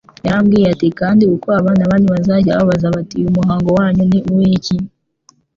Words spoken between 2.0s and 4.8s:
bazajya babaza bati: uyu muhango wanyu ni uw'iki?